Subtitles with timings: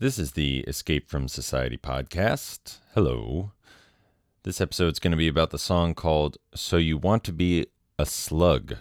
[0.00, 2.76] This is the Escape from Society podcast.
[2.94, 3.50] Hello.
[4.44, 7.66] This episode's going to be about the song called So You Want to Be
[7.98, 8.76] a Slug.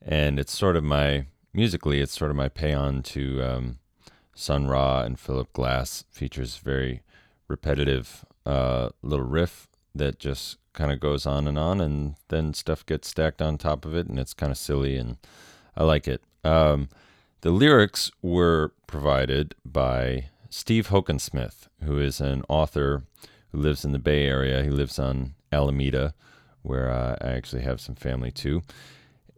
[0.00, 3.78] And it's sort of my, musically, it's sort of my pay on to um,
[4.34, 6.04] Sun Ra and Philip Glass.
[6.10, 7.02] Features very
[7.46, 12.86] repetitive uh, little riff that just kind of goes on and on, and then stuff
[12.86, 15.18] gets stacked on top of it, and it's kind of silly, and
[15.76, 16.22] I like it.
[16.42, 16.88] Um,
[17.42, 23.04] the lyrics were provided by Steve Hockensmith, who is an author
[23.52, 24.62] who lives in the Bay Area.
[24.62, 26.14] He lives on Alameda,
[26.62, 28.62] where uh, I actually have some family too.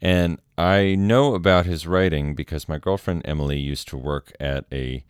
[0.01, 5.05] And I know about his writing because my girlfriend Emily used to work at a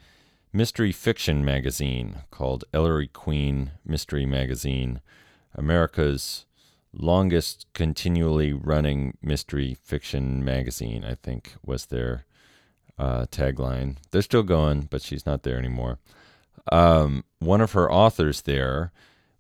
[0.53, 5.01] mystery fiction magazine called Ellery Queen Mystery Magazine,
[5.55, 6.45] America's
[6.93, 12.27] longest continually running mystery fiction magazine, I think was their
[12.99, 13.97] uh, tagline.
[14.11, 15.99] They're still going, but she's not there anymore.
[16.71, 18.93] Um, one of her authors there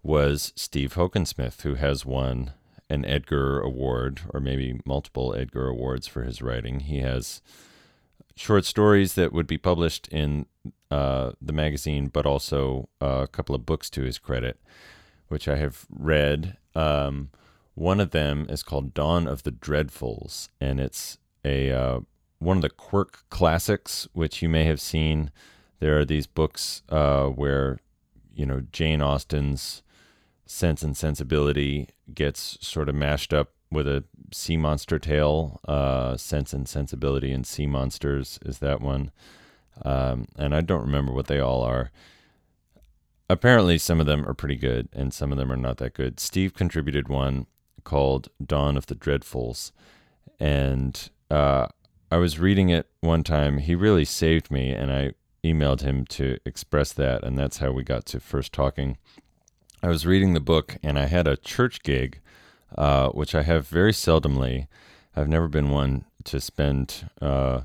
[0.02, 2.52] was Steve Hockensmith, who has won
[2.90, 6.80] an Edgar Award or maybe multiple Edgar Awards for his writing.
[6.80, 7.40] He has
[8.34, 10.46] short stories that would be published in
[10.90, 14.60] uh, the magazine, but also uh, a couple of books to his credit,
[15.28, 16.56] which I have read.
[16.74, 17.30] Um,
[17.74, 22.00] one of them is called Dawn of the Dreadfuls, and it's a uh,
[22.42, 25.30] one of the Quirk classics, which you may have seen.
[25.80, 27.78] There are these books uh, where,
[28.34, 29.82] you know, Jane Austen's
[30.46, 35.60] Sense and Sensibility gets sort of mashed up with a sea monster tale.
[35.66, 39.10] Uh, Sense and Sensibility and Sea Monsters is that one.
[39.84, 41.90] Um, and I don't remember what they all are.
[43.30, 46.20] Apparently, some of them are pretty good, and some of them are not that good.
[46.20, 47.46] Steve contributed one
[47.82, 49.72] called Dawn of the Dreadfuls,
[50.38, 51.68] and uh,
[52.12, 53.56] I was reading it one time.
[53.56, 57.84] He really saved me, and I emailed him to express that, and that's how we
[57.84, 58.98] got to first talking.
[59.82, 62.20] I was reading the book, and I had a church gig,
[62.76, 64.66] uh, which I have very seldomly.
[65.16, 67.62] I've never been one to spend uh,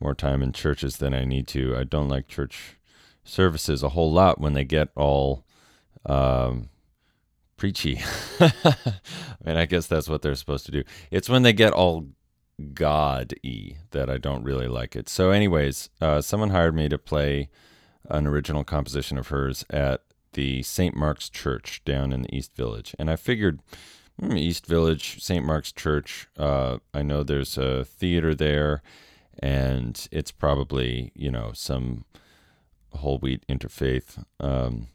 [0.00, 1.76] more time in churches than I need to.
[1.76, 2.78] I don't like church
[3.22, 5.44] services a whole lot when they get all
[6.06, 6.70] um,
[7.58, 8.00] preachy.
[8.40, 8.74] I
[9.44, 10.84] mean, I guess that's what they're supposed to do.
[11.10, 12.06] It's when they get all
[12.74, 15.08] God y that I don't really like it.
[15.08, 17.48] So, anyways, uh, someone hired me to play
[18.08, 20.94] an original composition of hers at the St.
[20.94, 22.94] Mark's Church down in the East Village.
[22.98, 23.60] And I figured,
[24.18, 25.44] hmm, East Village, St.
[25.44, 28.82] Mark's Church, uh, I know there's a theater there,
[29.38, 32.04] and it's probably, you know, some
[32.92, 34.88] whole wheat interfaith um,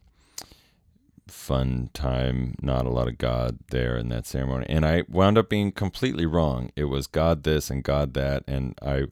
[1.27, 4.65] fun time, not a lot of God there in that ceremony.
[4.69, 6.71] And I wound up being completely wrong.
[6.75, 8.43] It was God this and God that.
[8.47, 9.05] And I,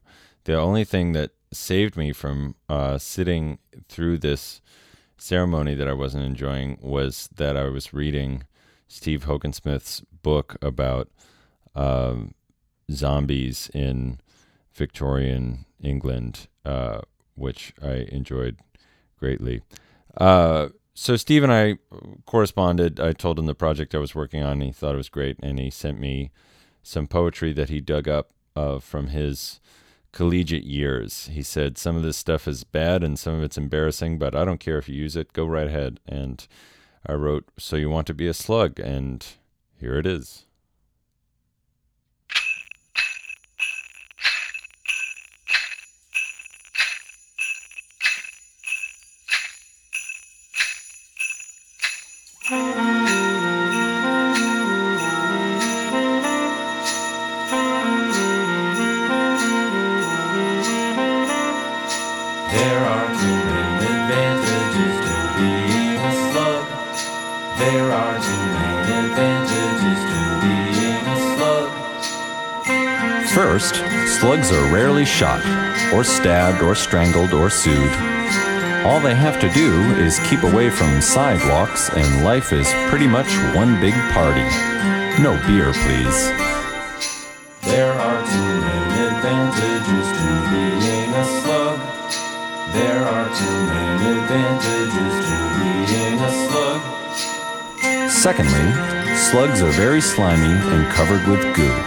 [0.43, 3.59] the only thing that saved me from uh, sitting
[3.89, 4.61] through this
[5.17, 8.43] ceremony that I wasn't enjoying was that I was reading
[8.87, 11.09] Steve Hockensmith's book about
[11.75, 12.33] um,
[12.91, 14.19] zombies in
[14.73, 17.01] Victorian England, uh,
[17.35, 18.57] which I enjoyed
[19.17, 19.61] greatly.
[20.17, 21.77] Uh, so Steve and I
[22.25, 22.99] corresponded.
[22.99, 24.53] I told him the project I was working on.
[24.53, 26.31] And he thought it was great, and he sent me
[26.81, 29.59] some poetry that he dug up uh, from his
[30.11, 31.27] collegiate years.
[31.31, 34.45] He said some of this stuff is bad and some of it's embarrassing, but I
[34.45, 35.33] don't care if you use it.
[35.33, 35.99] Go right ahead.
[36.07, 36.45] And
[37.05, 39.25] I wrote, "So you want to be a slug?" And
[39.79, 40.45] here it is.
[62.53, 66.63] There are two main advantages to being a slug.
[67.57, 71.69] There are advantages to being a slug.
[73.29, 73.75] First,
[74.19, 75.43] slugs are rarely shot,
[75.91, 77.91] or stabbed, or strangled, or sued.
[78.85, 83.33] All they have to do is keep away from sidewalks, and life is pretty much
[83.55, 84.43] one big party.
[85.21, 86.42] No beer, please.
[94.33, 96.81] Advantages to being a slug.
[98.09, 98.65] Secondly,
[99.15, 101.77] slugs are very slimy and covered with goo.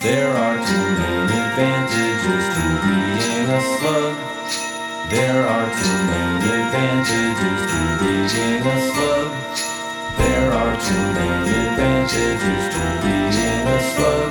[0.00, 4.14] There are two main advantages to being a slug.
[5.08, 9.28] There are two main advantages to being a slug.
[10.18, 14.30] There are two main advantages to being a slug.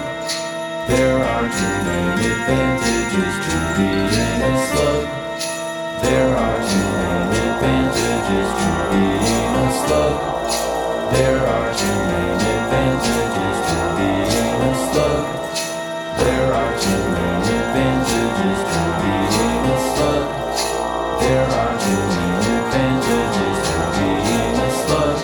[0.89, 5.24] There are two main advantages to being a slug.
[6.05, 6.91] There are two
[7.49, 10.15] advantages to being a slug.
[11.11, 15.25] There are two main advantages to being a slug.
[16.21, 20.25] There are two main advantages to being a slug.
[21.25, 25.17] There are two main advantages to being a slug.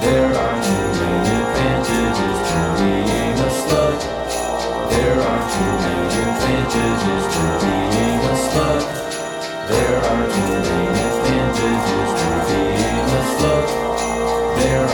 [0.00, 3.98] There are two main advantages to being a slug.
[4.92, 7.69] There are two main advantages to being.
[9.70, 13.68] There are two main advantages to being a slug.
[14.58, 14.89] There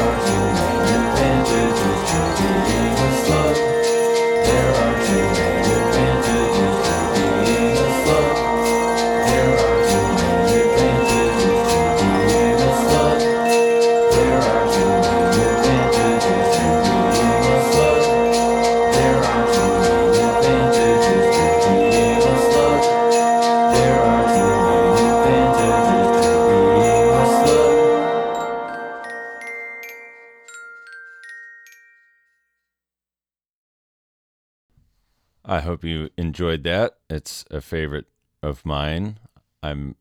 [36.37, 36.99] enjoyed that.
[37.09, 38.05] It's a favorite
[38.43, 39.19] of mine.
[39.62, 39.97] I'm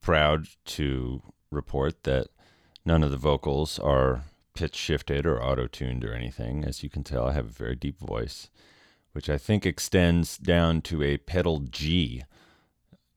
[0.00, 1.20] proud to
[1.50, 2.28] report that
[2.86, 4.24] none of the vocals are
[4.54, 6.64] pitch shifted or auto tuned or anything.
[6.64, 8.48] As you can tell, I have a very deep voice,
[9.12, 12.22] which I think extends down to a pedal G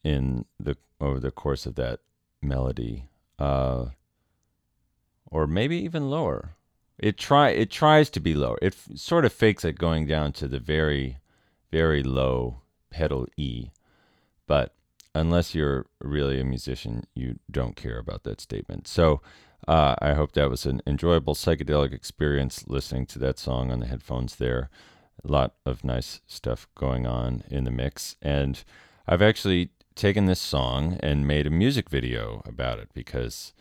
[0.04, 2.01] in the over the course of that
[2.42, 3.07] melody,
[3.39, 3.86] uh,
[5.31, 6.57] or maybe even lower.
[6.98, 8.60] It try it tries to be lower.
[8.62, 11.19] It f- sort of fakes it going down to the very
[11.74, 12.62] very low
[12.92, 13.70] pedal E.
[14.46, 14.75] But
[15.16, 18.88] unless you're really a musician, you don't care about that statement.
[18.88, 19.22] So
[19.68, 23.88] uh, I hope that was an enjoyable psychedelic experience listening to that song on the
[23.88, 24.70] headphones there.
[25.28, 28.18] A lot of nice stuff going on in the mix.
[28.22, 28.64] And
[29.08, 33.52] I've actually taken this song and made a music video about it because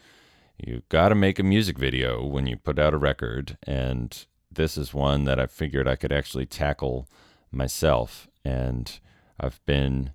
[0.58, 3.56] you got to make a music video when you put out a record.
[3.62, 7.08] And this is one that I figured I could actually tackle
[7.52, 8.28] myself.
[8.44, 9.00] And
[9.38, 10.12] I've been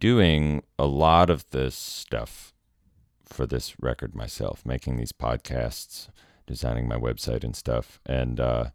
[0.00, 2.52] doing a lot of this stuff
[3.24, 6.08] for this record myself, making these podcasts,
[6.46, 8.00] designing my website and stuff.
[8.06, 8.70] And, uh,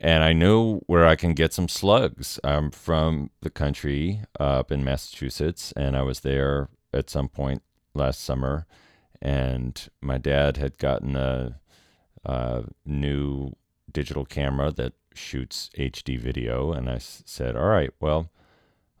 [0.00, 2.40] and I know where I can get some slugs.
[2.42, 7.62] I'm from the country uh, up in Massachusetts, and I was there at some point
[7.94, 8.66] last summer.
[9.22, 11.60] And my dad had gotten a,
[12.24, 13.52] a new
[13.92, 18.30] digital camera that shoots HD video, and I s- said, "All right, well,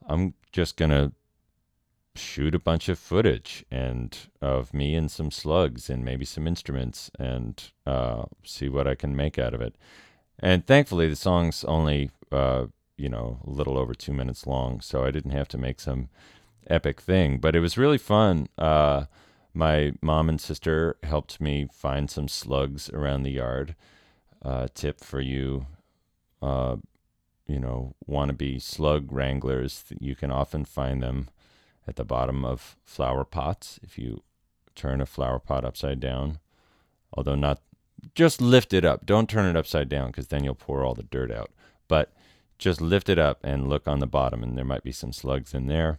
[0.06, 1.12] I'm just gonna
[2.16, 7.10] shoot a bunch of footage and of me and some slugs and maybe some instruments
[7.18, 9.76] and uh, see what I can make out of it."
[10.38, 12.66] And thankfully, the song's only uh,
[12.96, 16.08] you know a little over two minutes long, so I didn't have to make some
[16.66, 17.38] epic thing.
[17.38, 18.48] But it was really fun.
[18.58, 19.06] Uh,
[19.52, 23.74] my mom and sister helped me find some slugs around the yard.
[24.42, 25.66] Uh, tip for you,
[26.42, 26.76] uh,
[27.46, 29.84] you know, wannabe slug wranglers.
[29.98, 31.28] You can often find them
[31.86, 34.22] at the bottom of flower pots if you
[34.74, 36.38] turn a flower pot upside down.
[37.12, 37.60] Although not,
[38.14, 39.04] just lift it up.
[39.04, 41.50] Don't turn it upside down because then you'll pour all the dirt out.
[41.88, 42.12] But
[42.58, 45.54] just lift it up and look on the bottom, and there might be some slugs
[45.54, 45.98] in there.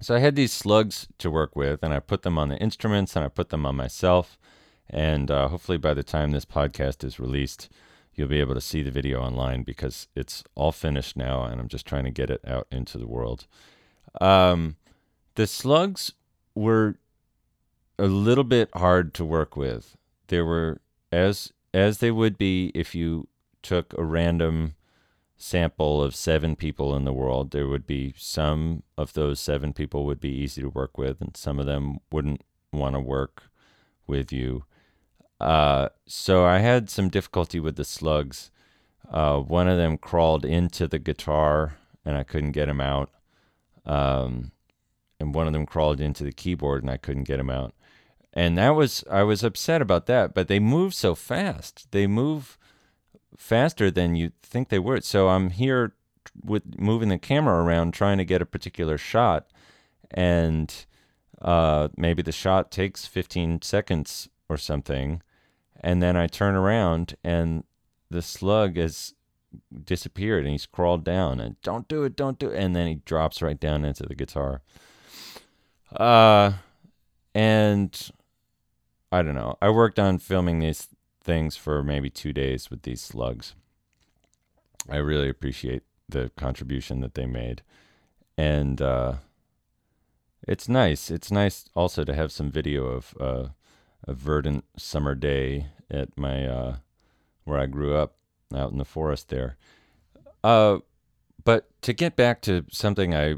[0.00, 3.16] So I had these slugs to work with, and I put them on the instruments
[3.16, 4.38] and I put them on myself.
[4.88, 7.68] And uh, hopefully, by the time this podcast is released,
[8.14, 11.68] you'll be able to see the video online because it's all finished now, and I'm
[11.68, 13.46] just trying to get it out into the world.
[14.20, 14.76] Um,
[15.34, 16.12] the slugs
[16.54, 16.96] were
[17.98, 19.96] a little bit hard to work with.
[20.28, 20.80] They were
[21.12, 23.28] as as they would be if you
[23.62, 24.74] took a random
[25.36, 27.50] sample of seven people in the world.
[27.50, 31.36] There would be some of those seven people would be easy to work with, and
[31.36, 33.44] some of them wouldn't want to work
[34.06, 34.64] with you.
[35.40, 38.50] Uh, so I had some difficulty with the slugs.
[39.10, 43.10] Uh, one of them crawled into the guitar, and I couldn't get him out.
[43.86, 44.52] Um,
[45.18, 47.74] and one of them crawled into the keyboard, and I couldn't get him out.
[48.32, 50.34] And that was I was upset about that.
[50.34, 51.88] But they move so fast.
[51.90, 52.58] They move
[53.36, 55.04] faster than you think they would.
[55.04, 55.94] So I'm here
[56.44, 59.50] with moving the camera around, trying to get a particular shot,
[60.10, 60.72] and
[61.40, 65.22] uh, maybe the shot takes 15 seconds or something,
[65.80, 67.64] and then I turn around and
[68.10, 69.14] the slug has
[69.84, 72.94] disappeared and he's crawled down and don't do it, don't do it, and then he
[72.96, 74.62] drops right down into the guitar.
[75.94, 76.52] Uh,
[77.34, 78.10] and
[79.10, 79.56] I don't know.
[79.60, 80.88] I worked on filming these
[81.22, 83.54] things for maybe two days with these slugs.
[84.88, 87.62] I really appreciate the contribution that they made,
[88.36, 89.14] and uh,
[90.46, 91.10] it's nice.
[91.10, 93.48] It's nice also to have some video of uh,
[94.06, 96.76] a verdant summer day at my uh,
[97.44, 98.16] where I grew up
[98.54, 99.56] out in the forest there.
[100.42, 100.78] Uh,
[101.44, 103.36] but to get back to something I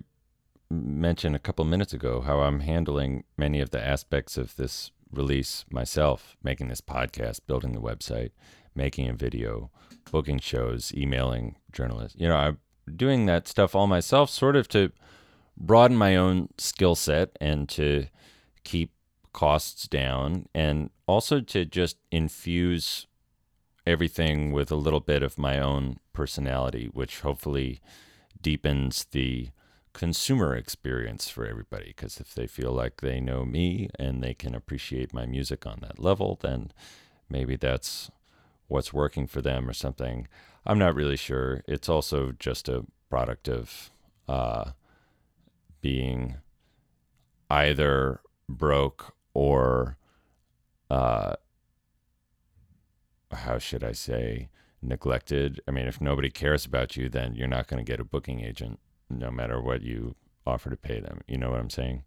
[0.70, 5.64] mentioned a couple minutes ago, how I'm handling many of the aspects of this release
[5.70, 8.30] myself, making this podcast, building the website,
[8.74, 9.70] making a video,
[10.10, 12.18] booking shows, emailing journalists.
[12.18, 12.58] You know, I'm
[12.96, 14.92] doing that stuff all myself, sort of to
[15.56, 18.06] broaden my own skill set and to
[18.64, 18.90] keep
[19.32, 23.06] costs down and also to just infuse
[23.86, 27.80] everything with a little bit of my own personality, which hopefully
[28.40, 29.48] deepens the
[29.92, 31.86] consumer experience for everybody.
[31.88, 35.78] Because if they feel like they know me and they can appreciate my music on
[35.82, 36.72] that level, then
[37.28, 38.10] maybe that's
[38.68, 40.28] what's working for them or something.
[40.64, 41.62] I'm not really sure.
[41.66, 43.90] It's also just a product of
[44.28, 44.72] uh,
[45.80, 46.36] being
[47.50, 49.96] either broke or
[50.90, 51.34] uh,
[53.32, 54.48] how should I say
[54.82, 55.60] neglected.
[55.66, 58.40] I mean, if nobody cares about you, then you're not going to get a booking
[58.40, 61.20] agent, no matter what you offer to pay them.
[61.28, 62.02] You know what I'm saying?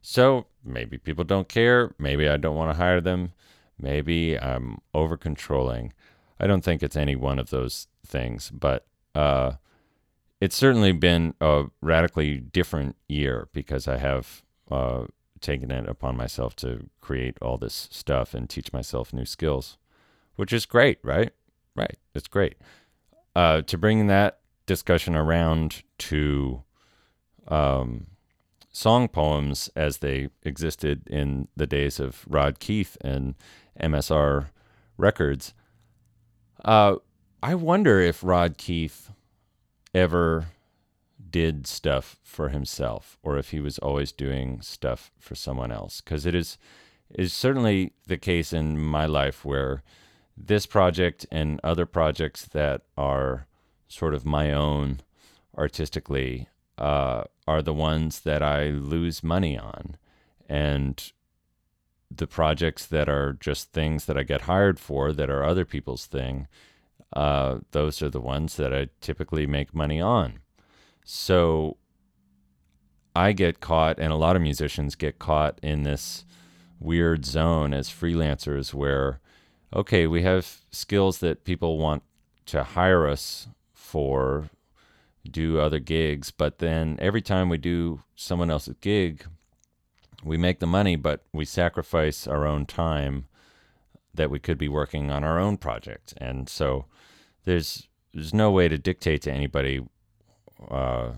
[0.00, 1.94] So maybe people don't care.
[1.98, 3.32] Maybe I don't want to hire them.
[3.78, 5.92] Maybe I'm over controlling.
[6.38, 9.52] I don't think it's any one of those things, but uh,
[10.40, 15.04] it's certainly been a radically different year because I have uh,
[15.44, 19.76] taken it upon myself to create all this stuff and teach myself new skills,
[20.36, 21.32] which is great, right?
[21.76, 21.98] Right.
[22.14, 22.56] It's great.
[23.36, 26.62] Uh, to bring that discussion around to
[27.48, 28.06] um,
[28.70, 33.34] song poems as they existed in the days of Rodd Keith and
[33.80, 34.46] MSR
[34.96, 35.52] Records,
[36.64, 36.96] uh,
[37.42, 39.10] I wonder if Rodd Keith
[39.94, 40.46] ever
[41.34, 46.00] did stuff for himself or if he was always doing stuff for someone else.
[46.00, 46.58] Because it is
[47.10, 49.82] is certainly the case in my life where
[50.36, 53.48] this project and other projects that are
[53.88, 55.00] sort of my own
[55.58, 56.48] artistically
[56.78, 59.96] uh, are the ones that I lose money on.
[60.48, 61.12] And
[62.12, 66.06] the projects that are just things that I get hired for that are other people's
[66.06, 66.46] thing
[67.12, 70.40] uh, those are the ones that I typically make money on
[71.04, 71.76] so
[73.14, 76.24] I get caught, and a lot of musicians get caught in this
[76.80, 79.20] weird zone as freelancers where,
[79.72, 82.02] okay, we have skills that people want
[82.46, 84.50] to hire us for,
[85.30, 89.24] do other gigs, but then every time we do someone else's gig,
[90.24, 93.26] we make the money, but we sacrifice our own time
[94.12, 96.14] that we could be working on our own project.
[96.16, 96.86] And so
[97.44, 99.84] there's there's no way to dictate to anybody
[100.70, 101.12] uh,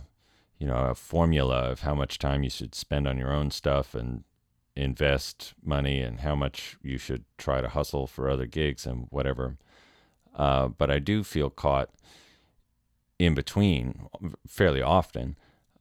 [0.58, 3.94] you know, a formula of how much time you should spend on your own stuff
[3.94, 4.24] and
[4.74, 9.56] invest money and how much you should try to hustle for other gigs and whatever.
[10.34, 11.90] Uh, but I do feel caught
[13.18, 14.06] in between
[14.46, 15.36] fairly often.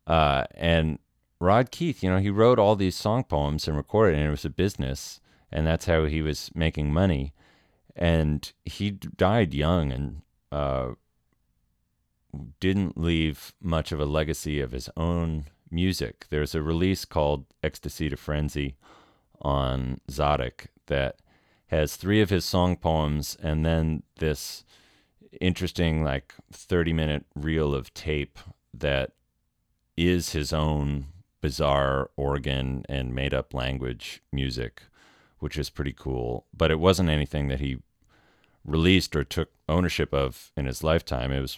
[0.07, 0.99] Uh, and
[1.39, 4.45] Rodd Keith, you know, he wrote all these song poems and recorded, and it was
[4.45, 5.19] a business,
[5.51, 7.33] and that's how he was making money.
[7.95, 10.21] And he died young and
[10.51, 10.91] uh,
[12.59, 16.27] didn't leave much of a legacy of his own music.
[16.29, 18.75] There's a release called Ecstasy to Frenzy
[19.41, 21.17] on Tzadik that
[21.67, 24.63] has three of his song poems and then this
[25.41, 28.39] interesting, like 30 minute reel of tape
[28.73, 29.11] that
[29.97, 31.07] is his own
[31.41, 34.83] bizarre organ and made up language music,
[35.39, 36.45] which is pretty cool.
[36.55, 37.77] But it wasn't anything that he
[38.63, 41.31] released or took ownership of in his lifetime.
[41.31, 41.57] It was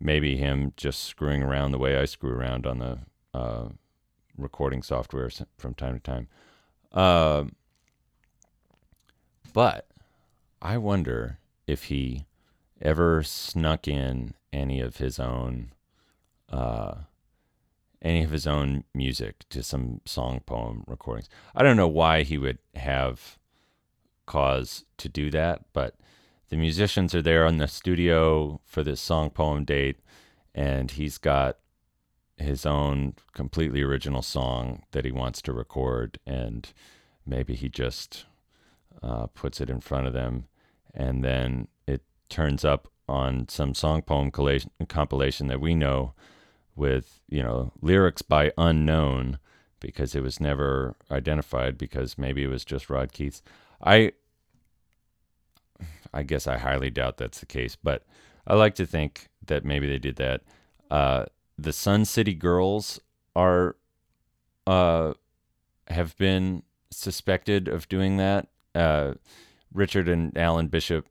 [0.00, 2.98] maybe him just screwing around the way I screw around on the
[3.34, 3.68] uh,
[4.36, 6.28] recording software from time to time.
[6.92, 7.44] Uh,
[9.52, 9.88] but
[10.62, 12.26] I wonder if he
[12.80, 15.72] ever snuck in any of his own
[16.50, 16.94] uh,
[18.00, 21.28] any of his own music to some song poem recordings.
[21.54, 23.38] I don't know why he would have
[24.24, 25.96] cause to do that, but
[26.48, 29.98] the musicians are there in the studio for this song poem date,
[30.54, 31.58] and he's got
[32.36, 36.72] his own completely original song that he wants to record, and
[37.26, 38.24] maybe he just
[39.02, 40.46] uh, puts it in front of them,
[40.94, 44.30] and then it turns up on some song poem
[44.88, 46.12] compilation that we know
[46.76, 49.38] with you know lyrics by unknown
[49.80, 53.42] because it was never identified because maybe it was just Rodd Keith's.
[53.82, 54.12] I
[56.18, 58.02] I guess I highly doubt that's the case, but
[58.44, 60.40] I like to think that maybe they did that.
[60.90, 62.98] Uh, the Sun City Girls
[63.36, 63.76] are
[64.66, 65.14] uh,
[65.86, 68.48] have been suspected of doing that.
[68.74, 69.14] Uh,
[69.72, 71.06] Richard and Alan Bishop,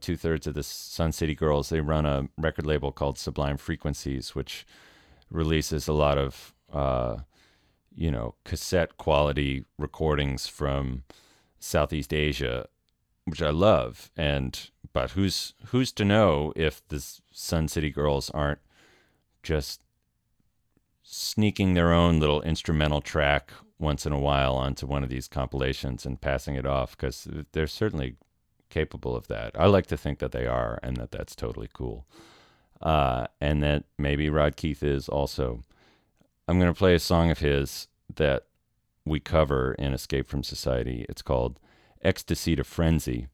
[0.00, 4.36] two thirds of the Sun City Girls, they run a record label called Sublime Frequencies,
[4.36, 4.64] which
[5.32, 7.16] releases a lot of, uh,
[7.92, 11.02] you know, cassette quality recordings from
[11.58, 12.68] Southeast Asia,
[13.24, 14.10] which I love.
[14.16, 18.60] And but who's who's to know if the Sun City Girls aren't
[19.42, 19.82] just
[21.02, 26.06] sneaking their own little instrumental track once in a while onto one of these compilations
[26.06, 28.16] and passing it off because they're certainly
[28.70, 29.52] capable of that.
[29.54, 32.06] I like to think that they are and that that's totally cool.
[32.80, 35.62] Uh, and that maybe Rodd Keith is also.
[36.46, 38.44] I'm going to play a song of his that
[39.06, 41.06] we cover in Escape from Society.
[41.08, 41.58] It's called
[42.04, 43.28] Ecstasy to Frenzy.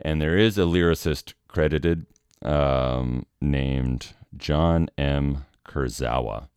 [0.00, 2.06] And there is a lyricist credited
[2.42, 5.44] um, named John M.
[5.66, 6.48] Kurzawa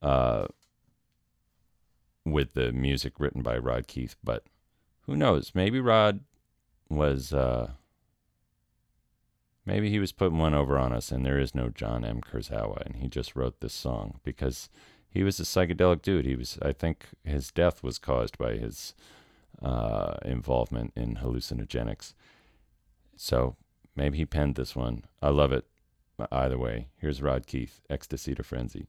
[0.00, 0.46] uh,
[2.24, 4.16] with the music written by Rodd Keith.
[4.22, 4.44] But
[5.02, 5.52] who knows?
[5.54, 6.20] Maybe Rodd
[6.88, 7.32] was.
[7.32, 7.72] Uh,
[9.64, 12.20] maybe he was putting one over on us, and there is no John M.
[12.20, 14.68] Kurzawa, and he just wrote this song because
[15.08, 16.26] he was a psychedelic dude.
[16.26, 18.94] He was, I think, his death was caused by his
[19.60, 22.14] uh, involvement in hallucinogenics.
[23.16, 23.56] So
[23.94, 25.04] maybe he penned this one.
[25.20, 25.66] I love it.
[26.30, 28.86] Either way, here's Rodd Keith, Ecstasy to Frenzy.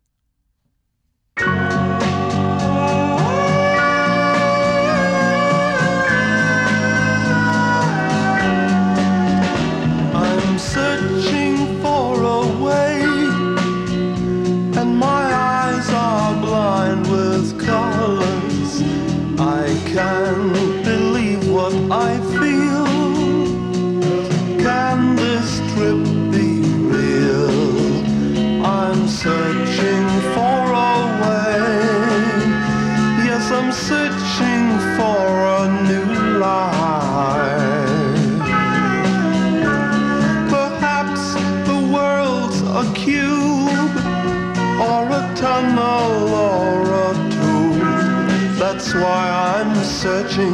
[50.27, 50.53] Searching.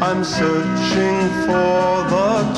[0.00, 2.51] I'm searching for the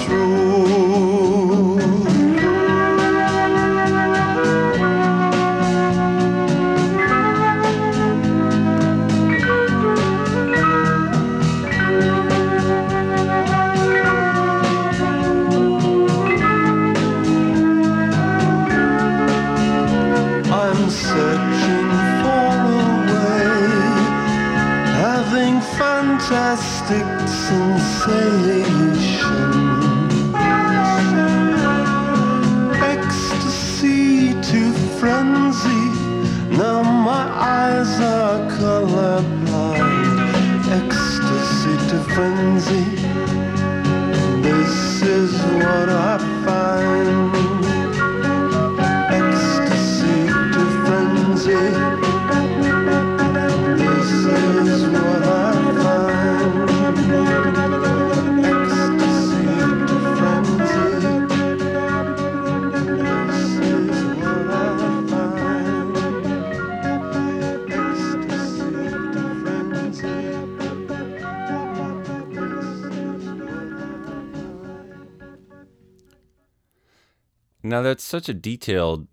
[77.75, 79.09] Now that's such a detailed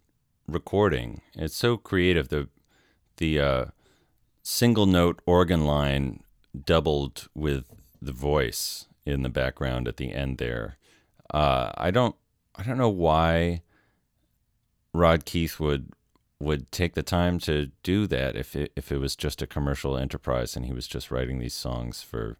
[0.47, 1.21] recording.
[1.33, 2.29] It's so creative.
[2.29, 2.47] The
[3.17, 3.65] the uh,
[4.43, 6.21] single note organ line
[6.67, 7.65] doubled with
[7.99, 10.77] the voice in the background at the end there.
[11.33, 12.15] Uh, I don't
[12.55, 13.63] I don't know why
[14.93, 15.93] Rodd Keith would
[16.39, 19.97] would take the time to do that if it, if it was just a commercial
[19.97, 22.37] enterprise and he was just writing these songs for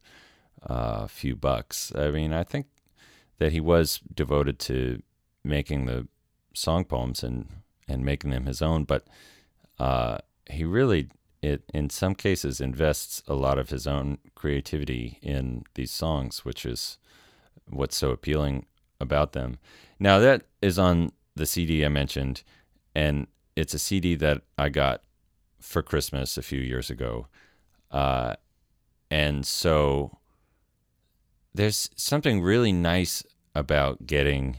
[0.70, 1.92] uh, a few bucks.
[1.96, 2.68] I mean, I think
[3.40, 5.02] that he was devoted to
[5.44, 6.08] making the
[6.54, 7.48] song poems and
[7.88, 9.06] and making them his own, but
[9.80, 10.18] uh,
[10.50, 11.10] he really
[11.42, 16.66] it in some cases invests a lot of his own creativity in these songs, which
[16.66, 16.98] is
[17.70, 18.66] what's so appealing
[19.00, 19.58] about them.
[20.00, 22.44] Now that is on the CD I mentioned,
[22.94, 25.02] and it's a CD that I got
[25.60, 27.28] for Christmas a few years ago,
[27.90, 28.36] uh,
[29.10, 30.20] and so
[31.54, 33.24] there's something really nice
[33.54, 34.58] about getting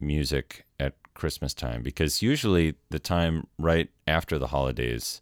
[0.00, 5.20] music at Christmas time because usually the time right after the holidays,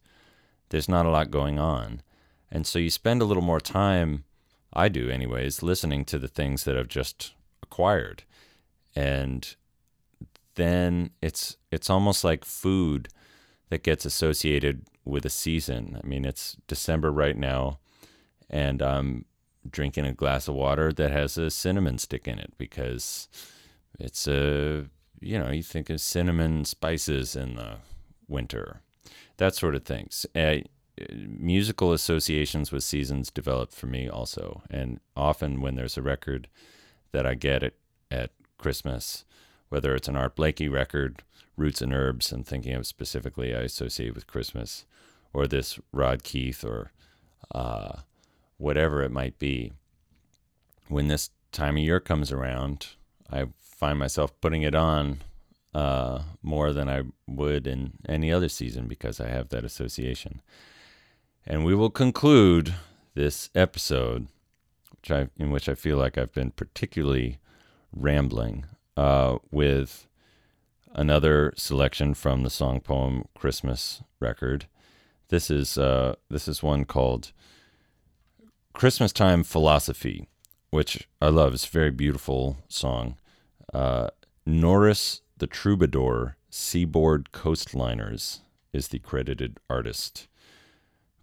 [0.69, 2.03] there's not a lot going on.
[2.51, 4.25] And so you spend a little more time,
[4.73, 8.23] I do anyways, listening to the things that I've just acquired.
[8.95, 9.55] And
[10.55, 13.09] then it's it's almost like food
[13.69, 16.01] that gets associated with a season.
[16.03, 17.79] I mean, it's December right now,
[18.49, 19.25] and I'm
[19.69, 23.29] drinking a glass of water that has a cinnamon stick in it because
[23.99, 24.87] it's a
[25.21, 27.77] you know you think of cinnamon spices in the
[28.29, 28.81] winter,
[29.37, 30.27] that sort of things.
[30.35, 30.59] Uh,
[31.15, 36.49] musical associations with seasons develop for me also, and often when there's a record
[37.13, 37.75] that I get at
[38.11, 39.25] at Christmas,
[39.69, 41.23] whether it's an Art Blakey record,
[41.57, 44.87] Roots and Herbs, I'm thinking of specifically I associate with Christmas,
[45.33, 46.93] or this Rodd Keith or
[47.55, 48.01] uh,
[48.59, 49.73] whatever it might be.
[50.89, 52.89] When this time of year comes around,
[53.31, 55.19] I find myself putting it on
[55.75, 60.41] uh, more than I would in any other season because I have that association.
[61.47, 62.75] And we will conclude
[63.15, 64.29] this episode,
[64.91, 67.39] which I, in which I feel like I've been particularly
[67.93, 68.65] rambling,
[68.97, 70.09] uh, with
[70.95, 74.67] another selection from the song poem Christmas record.
[75.29, 77.33] This is uh, this is one called
[78.73, 80.29] Christmas Time Philosophy,
[80.71, 81.53] which I love.
[81.53, 83.17] It's a very beautiful song.
[83.77, 84.09] Uh,
[84.47, 88.41] Norris the Troubadour Seaboard Coastliners
[88.73, 90.29] is the credited artist.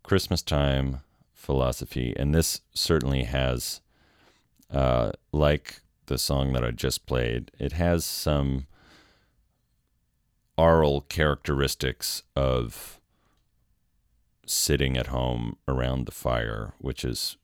[0.04, 1.00] Christmas Time
[1.34, 3.82] Philosophy, and this certainly has,
[4.72, 8.68] uh, like the song that I just played, it has some
[10.56, 13.00] aural characteristics of
[14.46, 17.36] sitting at home around the fire, which is,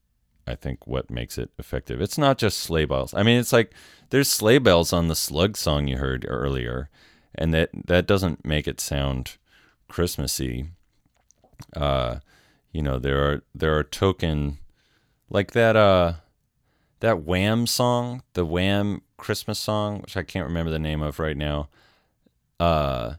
[0.50, 2.02] I think, what makes it effective.
[2.02, 3.14] It's not just sleigh bells.
[3.14, 3.74] I mean, it's like
[4.10, 6.90] there's sleigh bells on the slug song you heard earlier,
[7.36, 9.38] and that that doesn't make it sound
[9.88, 10.70] Christmassy.
[11.76, 12.20] Uh,
[12.72, 14.58] you know, there are there are token
[15.30, 16.14] like that uh
[17.00, 21.38] that Wham song, the Wham Christmas song, which I can't remember the name of right
[21.38, 21.70] now.
[22.60, 23.14] Uh,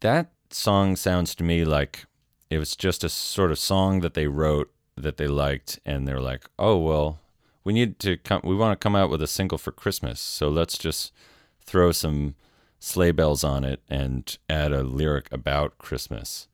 [0.00, 2.06] that song sounds to me like
[2.50, 6.20] it was just a sort of song that they wrote that they liked, and they're
[6.20, 7.20] like, oh well,
[7.64, 10.48] we need to come, we want to come out with a single for Christmas, so
[10.48, 11.12] let's just
[11.60, 12.34] throw some
[12.78, 16.48] sleigh bells on it and add a lyric about Christmas.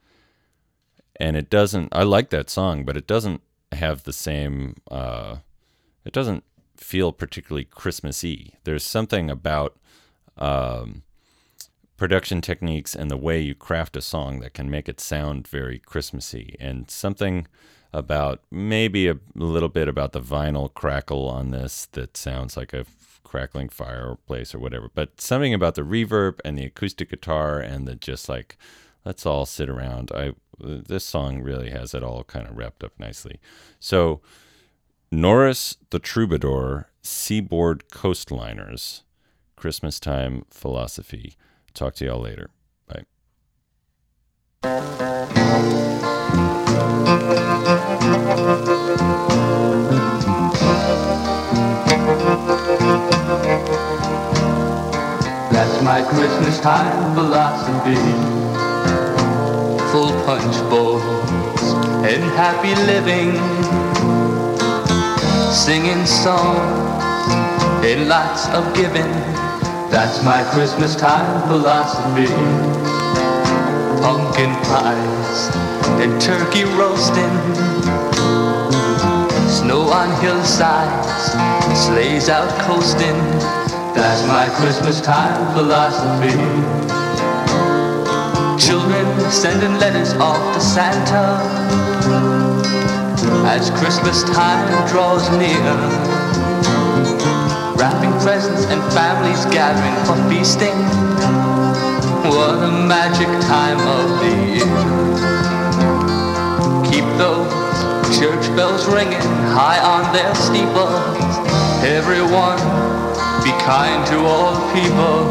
[1.19, 1.89] And it doesn't.
[1.93, 4.77] I like that song, but it doesn't have the same.
[4.91, 5.37] Uh,
[6.05, 6.45] it doesn't
[6.77, 8.55] feel particularly Christmassy.
[8.65, 9.79] There's something about
[10.39, 11.03] um,
[11.99, 15.79] production techniques and the way you craft a song that can make it sound very
[15.79, 17.47] Christmassy, and something
[17.93, 22.85] about maybe a little bit about the vinyl crackle on this that sounds like a
[23.25, 27.95] crackling fireplace or whatever, but something about the reverb and the acoustic guitar and the
[27.95, 28.57] just like
[29.05, 30.11] let's all sit around.
[30.15, 33.41] I this song really has it all kind of wrapped up nicely.
[33.79, 34.21] So
[35.11, 39.03] Norris the Troubadour, Seaboard Coastliners,
[39.57, 41.37] Christmas Time Philosophy.
[41.73, 42.51] Talk to y'all later.
[42.89, 43.05] Bye.
[55.53, 57.97] That's my Christmas time philosophy.
[59.93, 61.63] Full punch bowls
[62.05, 63.37] and happy living.
[65.53, 67.05] Singing songs
[67.85, 69.13] and lots of giving.
[69.91, 72.33] That's my Christmas time philosophy.
[74.01, 75.51] Pumpkin pies
[76.01, 77.70] and turkey roasting.
[79.51, 81.09] Snow on hillsides,
[81.77, 83.17] sleighs out coasting.
[83.95, 86.31] That's my Christmas time philosophy.
[88.65, 91.37] Children sending letters off to Santa
[93.51, 95.75] as Christmas time draws near.
[97.75, 100.79] Wrapping presents and families gathering for feasting.
[102.31, 104.71] What a magic time of the year.
[106.89, 107.60] Keep those
[108.19, 109.21] church bells ringing
[109.55, 111.39] high on their steeples.
[111.87, 112.59] Everyone,
[113.45, 115.31] be kind to all people.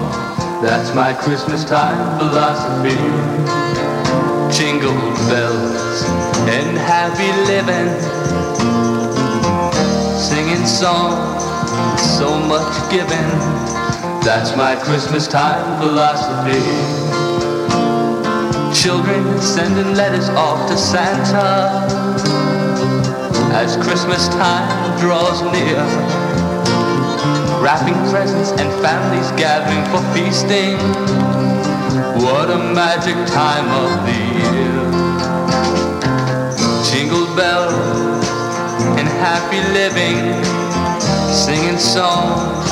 [0.62, 2.96] That's my Christmas time philosophy.
[4.56, 4.96] Jingle
[5.28, 6.04] bells
[6.48, 7.92] and happy living.
[10.18, 11.44] Singing songs,
[12.18, 13.30] so much giving.
[14.24, 16.64] That's my Christmas time philosophy.
[18.74, 22.49] Children sending letters off to Santa
[23.52, 25.82] as Christmas time draws near.
[27.62, 30.78] Wrapping presents and families gathering for feasting.
[32.24, 34.80] What a magic time of the year.
[36.90, 38.28] Jingle bells
[39.00, 40.18] and happy living,
[41.34, 42.70] singing songs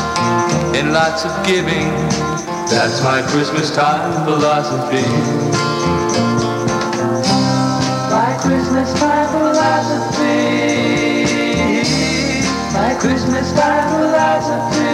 [0.75, 1.87] and lots of giving.
[2.69, 5.76] That's my Christmas time philosophy.
[12.99, 14.87] Christmas time philosophy.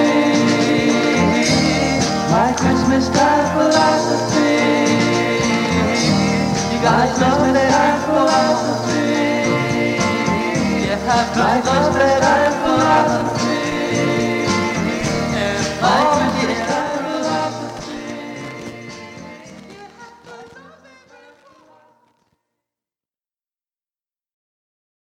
[2.30, 4.60] My Christmas time philosophy.
[6.74, 9.04] You got Christmas time philosophy.
[10.84, 13.43] You have my Christmas time philosophy.